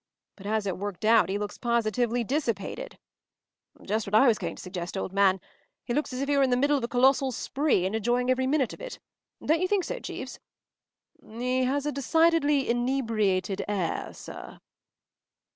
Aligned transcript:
But, 0.35 0.47
as 0.47 0.65
it 0.65 0.79
worked 0.79 1.05
out, 1.05 1.29
he 1.29 1.37
looks 1.37 1.59
positively 1.59 2.23
dissipated.” 2.23 2.97
“Just 3.83 4.07
what 4.07 4.15
I 4.15 4.25
was 4.25 4.39
going 4.39 4.55
to 4.55 4.61
suggest, 4.63 4.97
old 4.97 5.13
man. 5.13 5.39
He 5.85 5.93
looks 5.93 6.11
as 6.11 6.21
if 6.21 6.27
he 6.27 6.35
were 6.35 6.41
in 6.41 6.49
the 6.49 6.57
middle 6.57 6.75
of 6.75 6.83
a 6.83 6.87
colossal 6.87 7.31
spree, 7.31 7.85
and 7.85 7.95
enjoying 7.95 8.31
every 8.31 8.47
minute 8.47 8.73
of 8.73 8.81
it. 8.81 8.97
Don’t 9.45 9.61
you 9.61 9.67
think 9.67 9.83
so, 9.83 9.99
Jeeves?” 9.99 10.39
“He 11.23 11.65
has 11.65 11.85
a 11.85 11.91
decidedly 11.91 12.67
inebriated 12.67 13.63
air, 13.67 14.11
sir. 14.11 14.59